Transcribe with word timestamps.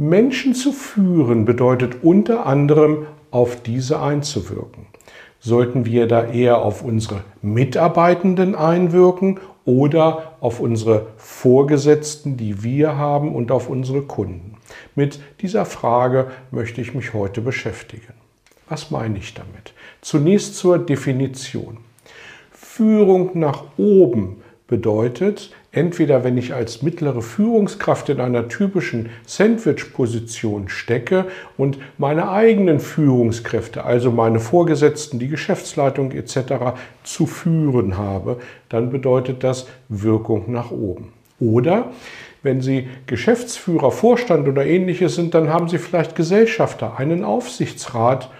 Menschen 0.00 0.54
zu 0.54 0.72
führen 0.72 1.44
bedeutet 1.44 2.02
unter 2.02 2.46
anderem 2.46 3.06
auf 3.30 3.62
diese 3.62 4.00
einzuwirken. 4.00 4.86
Sollten 5.40 5.84
wir 5.84 6.06
da 6.08 6.24
eher 6.24 6.62
auf 6.62 6.82
unsere 6.82 7.22
Mitarbeitenden 7.42 8.54
einwirken 8.54 9.40
oder 9.66 10.36
auf 10.40 10.58
unsere 10.58 11.08
Vorgesetzten, 11.18 12.38
die 12.38 12.62
wir 12.62 12.96
haben 12.96 13.34
und 13.34 13.52
auf 13.52 13.68
unsere 13.68 14.00
Kunden? 14.00 14.54
Mit 14.94 15.20
dieser 15.42 15.66
Frage 15.66 16.30
möchte 16.50 16.80
ich 16.80 16.94
mich 16.94 17.12
heute 17.12 17.42
beschäftigen. 17.42 18.14
Was 18.70 18.90
meine 18.90 19.18
ich 19.18 19.34
damit? 19.34 19.74
Zunächst 20.00 20.56
zur 20.56 20.78
Definition. 20.78 21.76
Führung 22.52 23.38
nach 23.38 23.64
oben 23.76 24.38
bedeutet, 24.70 25.50
entweder 25.72 26.24
wenn 26.24 26.38
ich 26.38 26.54
als 26.54 26.80
mittlere 26.80 27.20
Führungskraft 27.20 28.08
in 28.08 28.20
einer 28.20 28.48
typischen 28.48 29.10
Sandwich-Position 29.26 30.70
stecke 30.70 31.26
und 31.58 31.78
meine 31.98 32.30
eigenen 32.30 32.80
Führungskräfte, 32.80 33.84
also 33.84 34.10
meine 34.10 34.40
Vorgesetzten, 34.40 35.18
die 35.18 35.28
Geschäftsleitung 35.28 36.12
etc. 36.12 36.78
zu 37.02 37.26
führen 37.26 37.98
habe, 37.98 38.38
dann 38.70 38.90
bedeutet 38.90 39.44
das 39.44 39.66
Wirkung 39.88 40.50
nach 40.50 40.70
oben. 40.70 41.12
Oder 41.40 41.90
wenn 42.42 42.60
Sie 42.60 42.88
Geschäftsführer, 43.06 43.90
Vorstand 43.90 44.48
oder 44.48 44.64
ähnliches 44.64 45.16
sind, 45.16 45.34
dann 45.34 45.50
haben 45.50 45.68
Sie 45.68 45.78
vielleicht 45.78 46.14
Gesellschafter, 46.14 46.96
einen 46.96 47.24
Aufsichtsrat 47.24 48.30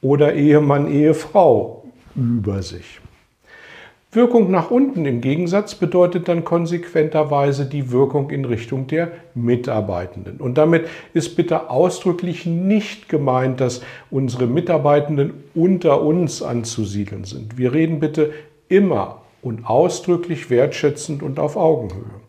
oder 0.00 0.34
Ehemann, 0.34 0.90
Ehefrau 0.90 1.84
über 2.14 2.62
sich. 2.62 2.99
Wirkung 4.12 4.50
nach 4.50 4.72
unten 4.72 5.06
im 5.06 5.20
Gegensatz 5.20 5.76
bedeutet 5.76 6.26
dann 6.26 6.42
konsequenterweise 6.42 7.64
die 7.64 7.92
Wirkung 7.92 8.30
in 8.30 8.44
Richtung 8.44 8.88
der 8.88 9.12
Mitarbeitenden. 9.36 10.38
Und 10.38 10.58
damit 10.58 10.88
ist 11.14 11.36
bitte 11.36 11.70
ausdrücklich 11.70 12.44
nicht 12.44 13.08
gemeint, 13.08 13.60
dass 13.60 13.82
unsere 14.10 14.48
Mitarbeitenden 14.48 15.44
unter 15.54 16.02
uns 16.02 16.42
anzusiedeln 16.42 17.22
sind. 17.22 17.56
Wir 17.56 17.72
reden 17.72 18.00
bitte 18.00 18.32
immer 18.68 19.20
und 19.42 19.70
ausdrücklich 19.70 20.50
wertschätzend 20.50 21.22
und 21.22 21.38
auf 21.38 21.56
Augenhöhe. 21.56 22.20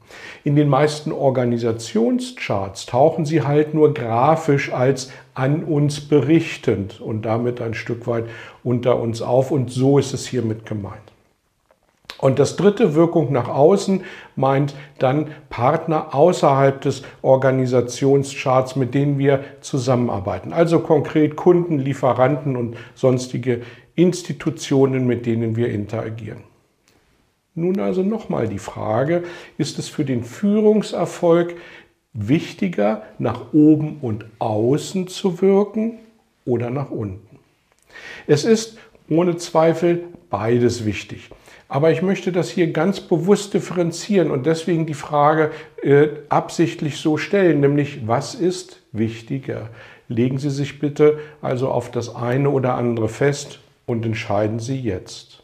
In 0.43 0.55
den 0.55 0.69
meisten 0.69 1.11
Organisationscharts 1.11 2.85
tauchen 2.85 3.25
sie 3.25 3.41
halt 3.41 3.73
nur 3.73 3.95
grafisch 3.95 4.71
als 4.71 5.11
an 5.33 5.63
uns 5.63 5.99
berichtend 5.99 7.01
und 7.01 7.23
damit 7.25 7.59
ein 7.59 7.73
Stück 7.73 8.05
weit 8.05 8.25
unter 8.63 8.99
uns 8.99 9.23
auf. 9.23 9.49
Und 9.49 9.71
so 9.71 9.97
ist 9.97 10.13
es 10.13 10.27
hiermit 10.27 10.67
gemeint. 10.67 11.11
Und 12.21 12.37
das 12.37 12.55
dritte, 12.55 12.93
Wirkung 12.93 13.31
nach 13.33 13.49
außen, 13.49 14.03
meint 14.35 14.75
dann 14.99 15.31
Partner 15.49 16.13
außerhalb 16.13 16.79
des 16.79 17.01
Organisationscharts, 17.23 18.75
mit 18.75 18.93
denen 18.93 19.17
wir 19.17 19.43
zusammenarbeiten. 19.61 20.53
Also 20.53 20.79
konkret 20.79 21.35
Kunden, 21.35 21.79
Lieferanten 21.79 22.55
und 22.55 22.77
sonstige 22.93 23.63
Institutionen, 23.95 25.07
mit 25.07 25.25
denen 25.25 25.55
wir 25.55 25.69
interagieren. 25.69 26.43
Nun 27.55 27.79
also 27.79 28.03
nochmal 28.03 28.47
die 28.47 28.59
Frage, 28.59 29.23
ist 29.57 29.77
es 29.79 29.89
für 29.89 30.05
den 30.05 30.23
Führungserfolg 30.23 31.55
wichtiger, 32.13 33.01
nach 33.17 33.51
oben 33.51 33.97
und 34.01 34.25
außen 34.39 35.07
zu 35.07 35.41
wirken 35.41 35.99
oder 36.45 36.69
nach 36.69 36.91
unten? 36.91 37.39
Es 38.27 38.45
ist 38.45 38.77
ohne 39.11 39.35
Zweifel 39.35 40.05
beides 40.29 40.85
wichtig. 40.85 41.29
Aber 41.67 41.91
ich 41.91 42.01
möchte 42.01 42.31
das 42.31 42.49
hier 42.49 42.71
ganz 42.71 43.01
bewusst 43.01 43.53
differenzieren 43.53 44.31
und 44.31 44.45
deswegen 44.45 44.85
die 44.85 44.93
Frage 44.93 45.51
äh, 45.83 46.07
absichtlich 46.29 46.97
so 46.97 47.17
stellen, 47.17 47.59
nämlich 47.59 48.07
was 48.07 48.35
ist 48.35 48.81
wichtiger? 48.91 49.69
Legen 50.07 50.37
Sie 50.37 50.49
sich 50.49 50.79
bitte 50.79 51.19
also 51.41 51.69
auf 51.69 51.91
das 51.91 52.15
eine 52.15 52.49
oder 52.49 52.75
andere 52.75 53.09
fest 53.09 53.59
und 53.85 54.05
entscheiden 54.05 54.59
Sie 54.59 54.79
jetzt. 54.79 55.43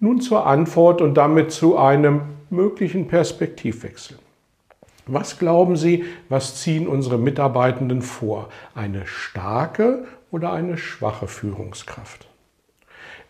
Nun 0.00 0.20
zur 0.20 0.46
Antwort 0.46 1.00
und 1.00 1.14
damit 1.14 1.52
zu 1.52 1.76
einem 1.76 2.20
möglichen 2.50 3.08
Perspektivwechsel. 3.08 4.18
Was 5.08 5.38
glauben 5.38 5.76
Sie, 5.76 6.04
was 6.28 6.60
ziehen 6.60 6.86
unsere 6.86 7.16
Mitarbeitenden 7.16 8.02
vor? 8.02 8.50
Eine 8.74 9.06
starke 9.06 10.04
oder 10.30 10.52
eine 10.52 10.76
schwache 10.76 11.26
Führungskraft? 11.26 12.28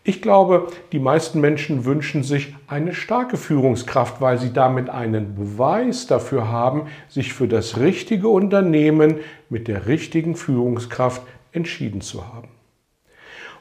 Ich 0.02 0.20
glaube, 0.20 0.68
die 0.90 0.98
meisten 0.98 1.40
Menschen 1.40 1.84
wünschen 1.84 2.24
sich 2.24 2.56
eine 2.66 2.94
starke 2.94 3.36
Führungskraft, 3.36 4.20
weil 4.20 4.38
sie 4.38 4.52
damit 4.52 4.90
einen 4.90 5.36
Beweis 5.36 6.08
dafür 6.08 6.48
haben, 6.48 6.88
sich 7.08 7.32
für 7.32 7.46
das 7.46 7.78
richtige 7.78 8.28
Unternehmen 8.28 9.16
mit 9.48 9.68
der 9.68 9.86
richtigen 9.86 10.34
Führungskraft 10.34 11.22
entschieden 11.52 12.00
zu 12.00 12.26
haben. 12.26 12.48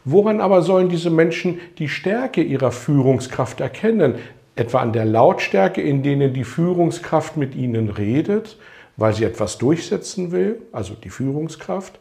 Woran 0.05 0.39
aber 0.39 0.61
sollen 0.61 0.89
diese 0.89 1.09
Menschen 1.09 1.59
die 1.79 1.89
Stärke 1.89 2.41
ihrer 2.41 2.71
Führungskraft 2.71 3.59
erkennen? 3.59 4.15
Etwa 4.57 4.79
an 4.79 4.91
der 4.91 5.05
Lautstärke, 5.05 5.81
in 5.81 6.03
denen 6.03 6.33
die 6.33 6.43
Führungskraft 6.43 7.37
mit 7.37 7.55
ihnen 7.55 7.89
redet, 7.89 8.57
weil 8.97 9.13
sie 9.13 9.23
etwas 9.23 9.57
durchsetzen 9.57 10.31
will, 10.31 10.61
also 10.71 10.93
die 10.95 11.09
Führungskraft? 11.09 11.99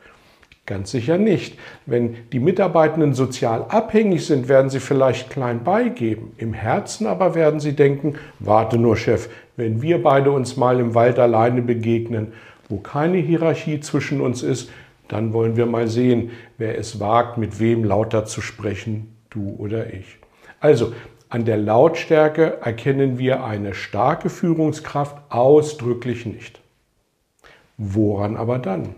Ganz 0.66 0.90
sicher 0.90 1.16
nicht. 1.16 1.56
Wenn 1.86 2.16
die 2.32 2.40
Mitarbeitenden 2.40 3.14
sozial 3.14 3.66
abhängig 3.68 4.26
sind, 4.26 4.48
werden 4.48 4.68
sie 4.68 4.80
vielleicht 4.80 5.30
klein 5.30 5.62
beigeben. 5.62 6.32
Im 6.38 6.54
Herzen 6.54 7.06
aber 7.06 7.36
werden 7.36 7.60
sie 7.60 7.76
denken, 7.76 8.16
warte 8.40 8.76
nur 8.76 8.96
Chef, 8.96 9.28
wenn 9.56 9.80
wir 9.80 10.02
beide 10.02 10.32
uns 10.32 10.56
mal 10.56 10.80
im 10.80 10.94
Wald 10.94 11.20
alleine 11.20 11.62
begegnen, 11.62 12.32
wo 12.68 12.78
keine 12.78 13.18
Hierarchie 13.18 13.78
zwischen 13.78 14.20
uns 14.20 14.42
ist, 14.42 14.70
dann 15.06 15.32
wollen 15.32 15.56
wir 15.56 15.66
mal 15.66 15.86
sehen, 15.86 16.30
wer 16.58 16.76
es 16.78 16.98
wagt, 16.98 17.38
mit 17.38 17.60
wem 17.60 17.84
lauter 17.84 18.24
zu 18.24 18.40
sprechen, 18.40 19.16
du 19.30 19.54
oder 19.58 19.92
ich. 19.92 20.18
Also, 20.58 20.92
an 21.36 21.44
der 21.44 21.58
Lautstärke 21.58 22.62
erkennen 22.62 23.18
wir 23.18 23.44
eine 23.44 23.74
starke 23.74 24.30
Führungskraft 24.30 25.18
ausdrücklich 25.28 26.24
nicht. 26.24 26.62
Woran 27.76 28.38
aber 28.38 28.58
dann? 28.58 28.94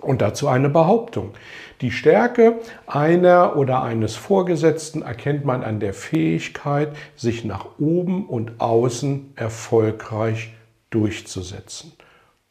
Und 0.00 0.22
dazu 0.22 0.48
eine 0.48 0.68
Behauptung. 0.68 1.34
Die 1.82 1.92
Stärke 1.92 2.56
einer 2.88 3.54
oder 3.54 3.84
eines 3.84 4.16
Vorgesetzten 4.16 5.02
erkennt 5.02 5.44
man 5.44 5.62
an 5.62 5.78
der 5.78 5.94
Fähigkeit, 5.94 6.96
sich 7.14 7.44
nach 7.44 7.78
oben 7.78 8.26
und 8.26 8.60
außen 8.60 9.34
erfolgreich 9.36 10.52
durchzusetzen. 10.90 11.92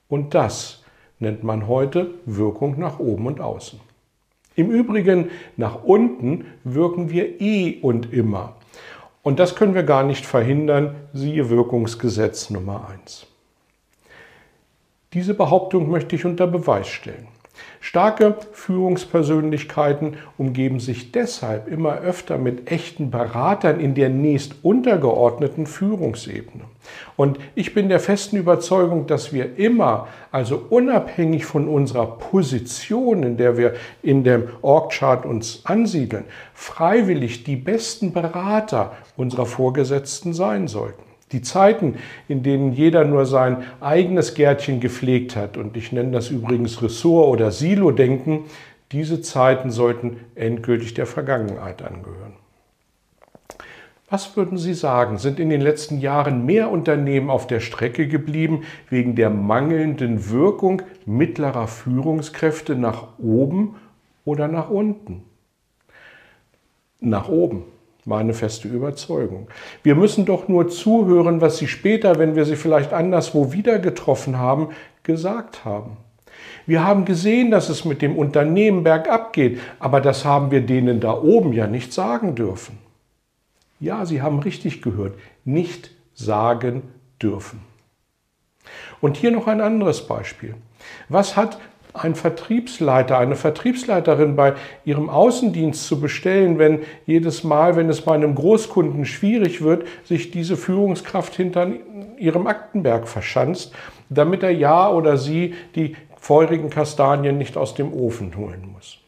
Und 0.07 0.33
das 0.33 0.85
nennt 1.19 1.43
man 1.43 1.67
heute 1.67 2.11
Wirkung 2.25 2.79
nach 2.79 2.99
oben 2.99 3.27
und 3.27 3.41
außen. 3.41 3.77
Im 4.55 4.71
Übrigen, 4.71 5.31
nach 5.57 5.83
unten 5.83 6.45
wirken 6.63 7.09
wir 7.09 7.41
eh 7.41 7.81
und 7.81 8.13
immer. 8.13 8.55
Und 9.25 9.39
das 9.39 9.55
können 9.55 9.73
wir 9.73 9.81
gar 9.81 10.03
nicht 10.03 10.23
verhindern, 10.23 10.93
siehe 11.11 11.49
Wirkungsgesetz 11.49 12.51
Nummer 12.51 12.89
1. 13.03 13.25
Diese 15.13 15.33
Behauptung 15.33 15.89
möchte 15.89 16.15
ich 16.15 16.25
unter 16.25 16.45
Beweis 16.45 16.87
stellen. 16.87 17.27
Starke 17.79 18.37
Führungspersönlichkeiten 18.51 20.17
umgeben 20.37 20.79
sich 20.79 21.11
deshalb 21.11 21.67
immer 21.67 22.01
öfter 22.01 22.37
mit 22.37 22.69
echten 22.71 23.09
Beratern 23.09 23.79
in 23.79 23.95
der 23.95 24.09
nächst 24.09 24.63
untergeordneten 24.63 25.65
Führungsebene. 25.65 26.65
Und 27.15 27.39
ich 27.55 27.73
bin 27.73 27.89
der 27.89 27.99
festen 27.99 28.37
Überzeugung, 28.37 29.07
dass 29.07 29.33
wir 29.33 29.57
immer, 29.57 30.07
also 30.31 30.65
unabhängig 30.69 31.45
von 31.45 31.67
unserer 31.67 32.17
Position, 32.17 33.23
in 33.23 33.37
der 33.37 33.57
wir 33.57 33.73
in 34.01 34.23
dem 34.23 34.49
Org-Chart 34.61 35.25
uns 35.25 35.61
ansiedeln, 35.65 36.25
freiwillig 36.53 37.43
die 37.43 37.55
besten 37.55 38.13
Berater 38.13 38.93
unserer 39.17 39.45
Vorgesetzten 39.45 40.33
sein 40.33 40.67
sollten. 40.67 41.03
Die 41.31 41.41
Zeiten, 41.41 41.95
in 42.27 42.43
denen 42.43 42.71
jeder 42.71 43.03
nur 43.03 43.25
sein 43.25 43.63
eigenes 43.81 44.35
Gärtchen 44.35 44.79
gepflegt 44.79 45.35
hat, 45.35 45.57
und 45.57 45.75
ich 45.75 45.91
nenne 45.91 46.11
das 46.11 46.29
übrigens 46.29 46.81
Ressort- 46.81 47.29
oder 47.29 47.51
Silo-Denken, 47.51 48.45
diese 48.91 49.21
Zeiten 49.21 49.71
sollten 49.71 50.17
endgültig 50.35 50.93
der 50.93 51.07
Vergangenheit 51.07 51.81
angehören. 51.81 52.44
Was 54.15 54.37
würden 54.37 54.57
Sie 54.57 54.73
sagen? 54.73 55.17
Sind 55.17 55.41
in 55.41 55.49
den 55.49 55.59
letzten 55.59 55.99
Jahren 55.99 56.45
mehr 56.45 56.71
Unternehmen 56.71 57.29
auf 57.29 57.47
der 57.47 57.59
Strecke 57.59 58.07
geblieben 58.07 58.61
wegen 58.89 59.15
der 59.15 59.29
mangelnden 59.29 60.29
Wirkung 60.29 60.83
mittlerer 61.05 61.67
Führungskräfte 61.67 62.77
nach 62.77 63.19
oben 63.19 63.75
oder 64.23 64.47
nach 64.47 64.69
unten? 64.69 65.25
Nach 67.01 67.27
oben, 67.27 67.65
meine 68.05 68.33
feste 68.33 68.69
Überzeugung. 68.69 69.49
Wir 69.83 69.95
müssen 69.95 70.23
doch 70.23 70.47
nur 70.47 70.69
zuhören, 70.69 71.41
was 71.41 71.57
Sie 71.57 71.67
später, 71.67 72.17
wenn 72.17 72.37
wir 72.37 72.45
Sie 72.45 72.55
vielleicht 72.55 72.93
anderswo 72.93 73.51
wieder 73.51 73.79
getroffen 73.79 74.39
haben, 74.39 74.69
gesagt 75.03 75.65
haben. 75.65 75.97
Wir 76.65 76.85
haben 76.85 77.03
gesehen, 77.03 77.51
dass 77.51 77.67
es 77.67 77.83
mit 77.83 78.01
dem 78.01 78.17
Unternehmen 78.17 78.85
bergab 78.85 79.33
geht, 79.33 79.59
aber 79.77 79.99
das 79.99 80.23
haben 80.23 80.51
wir 80.51 80.61
denen 80.61 81.01
da 81.01 81.21
oben 81.21 81.51
ja 81.51 81.67
nicht 81.67 81.91
sagen 81.91 82.35
dürfen. 82.35 82.84
Ja, 83.79 84.05
Sie 84.05 84.21
haben 84.21 84.39
richtig 84.39 84.81
gehört, 84.81 85.17
nicht 85.43 85.91
sagen 86.13 86.83
dürfen. 87.21 87.61
Und 89.01 89.17
hier 89.17 89.31
noch 89.31 89.47
ein 89.47 89.61
anderes 89.61 90.07
Beispiel. 90.07 90.55
Was 91.09 91.35
hat 91.35 91.59
ein 91.93 92.15
Vertriebsleiter, 92.15 93.17
eine 93.17 93.35
Vertriebsleiterin 93.35 94.35
bei 94.35 94.55
ihrem 94.83 95.09
Außendienst 95.09 95.85
zu 95.85 95.99
bestellen, 96.01 96.59
wenn 96.59 96.81
jedes 97.05 97.43
Mal, 97.43 97.75
wenn 97.75 97.89
es 97.89 98.01
bei 98.01 98.13
einem 98.13 98.35
Großkunden 98.35 99.05
schwierig 99.05 99.61
wird, 99.61 99.87
sich 100.03 100.31
diese 100.31 100.57
Führungskraft 100.57 101.35
hinter 101.35 101.69
ihrem 102.17 102.47
Aktenberg 102.47 103.07
verschanzt, 103.07 103.73
damit 104.09 104.43
er 104.43 104.51
ja 104.51 104.89
oder 104.89 105.17
sie 105.17 105.53
die 105.75 105.95
feurigen 106.19 106.69
Kastanien 106.69 107.37
nicht 107.37 107.55
aus 107.55 107.75
dem 107.75 107.93
Ofen 107.93 108.35
holen 108.35 108.69
muss. 108.73 109.04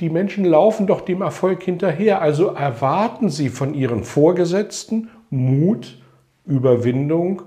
Die 0.00 0.08
Menschen 0.08 0.46
laufen 0.46 0.86
doch 0.86 1.02
dem 1.02 1.20
Erfolg 1.20 1.62
hinterher, 1.62 2.22
also 2.22 2.48
erwarten 2.48 3.28
sie 3.28 3.50
von 3.50 3.74
ihren 3.74 4.02
Vorgesetzten 4.02 5.10
Mut, 5.28 5.98
Überwindung 6.46 7.42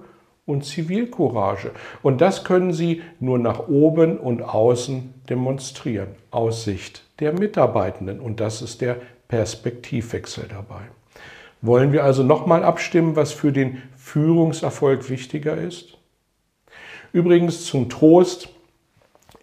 und 0.46 0.64
Zivilcourage. 0.64 1.72
Und 2.04 2.22
das 2.22 2.44
können 2.44 2.72
sie 2.72 3.02
nur 3.20 3.40
nach 3.40 3.68
oben 3.68 4.18
und 4.18 4.44
außen 4.44 5.14
demonstrieren, 5.30 6.10
aus 6.30 6.64
Sicht 6.64 7.04
der 7.20 7.34
Mitarbeitenden. 7.34 8.20
Und 8.20 8.40
das 8.40 8.62
ist 8.62 8.82
der 8.82 8.98
Perspektivwechsel 9.30 10.46
dabei. 10.48 10.82
Wollen 11.62 11.92
wir 11.92 12.04
also 12.04 12.24
nochmal 12.24 12.64
abstimmen, 12.64 13.16
was 13.16 13.32
für 13.32 13.52
den 13.52 13.82
Führungserfolg 13.96 15.10
wichtiger 15.10 15.58
ist? 15.58 15.98
Übrigens 17.14 17.66
zum 17.66 17.90
Trost, 17.90 18.50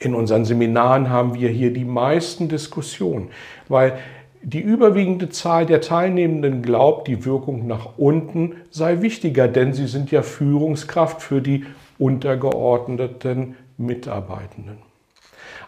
in 0.01 0.15
unseren 0.15 0.45
Seminaren 0.45 1.11
haben 1.11 1.35
wir 1.35 1.51
hier 1.51 1.73
die 1.73 1.85
meisten 1.85 2.49
Diskussionen, 2.49 3.29
weil 3.69 3.99
die 4.43 4.61
überwiegende 4.61 5.29
Zahl 5.29 5.67
der 5.67 5.83
Teilnehmenden 5.83 6.63
glaubt, 6.63 7.07
die 7.07 7.27
Wirkung 7.27 7.67
nach 7.67 7.99
unten 7.99 8.55
sei 8.71 9.03
wichtiger, 9.03 9.49
denn 9.49 9.75
sie 9.75 9.87
sind 9.87 10.11
ja 10.11 10.23
Führungskraft 10.23 11.21
für 11.21 11.43
die 11.43 11.67
untergeordneten 11.99 13.57
Mitarbeitenden. 13.77 14.79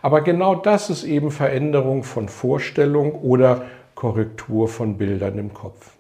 Aber 0.01 0.23
genau 0.23 0.55
das 0.55 0.89
ist 0.89 1.05
eben 1.05 1.31
Veränderung 1.31 2.03
von 2.03 2.31
Vorstellung 2.31 3.13
oder 3.13 3.67
Korrektur 3.95 4.69
von 4.69 4.97
Bildern 4.97 5.39
im 5.39 5.53
Kopf. 5.53 5.91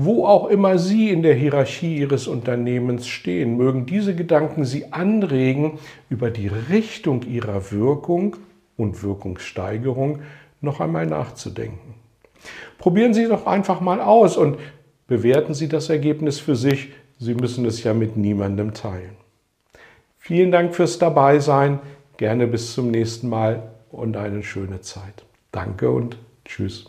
Wo 0.00 0.26
auch 0.26 0.46
immer 0.46 0.78
Sie 0.78 1.10
in 1.10 1.22
der 1.24 1.34
Hierarchie 1.34 1.98
Ihres 1.98 2.28
Unternehmens 2.28 3.08
stehen, 3.08 3.56
mögen 3.56 3.84
diese 3.84 4.14
Gedanken 4.14 4.64
Sie 4.64 4.92
anregen, 4.92 5.80
über 6.08 6.30
die 6.30 6.46
Richtung 6.46 7.24
Ihrer 7.24 7.72
Wirkung 7.72 8.36
und 8.76 9.02
Wirkungssteigerung 9.02 10.20
noch 10.60 10.78
einmal 10.78 11.04
nachzudenken. 11.06 11.94
Probieren 12.78 13.12
Sie 13.12 13.26
doch 13.26 13.48
einfach 13.48 13.80
mal 13.80 14.00
aus 14.00 14.36
und 14.36 14.58
bewerten 15.08 15.52
Sie 15.52 15.66
das 15.66 15.90
Ergebnis 15.90 16.38
für 16.38 16.54
sich. 16.54 16.90
Sie 17.18 17.34
müssen 17.34 17.64
es 17.64 17.82
ja 17.82 17.92
mit 17.92 18.16
niemandem 18.16 18.74
teilen. 18.74 19.16
Vielen 20.16 20.52
Dank 20.52 20.76
fürs 20.76 21.00
Dabeisein. 21.00 21.80
Gerne 22.18 22.46
bis 22.46 22.72
zum 22.72 22.92
nächsten 22.92 23.28
Mal 23.28 23.72
und 23.90 24.16
eine 24.16 24.44
schöne 24.44 24.80
Zeit. 24.80 25.24
Danke 25.50 25.90
und 25.90 26.18
tschüss. 26.44 26.88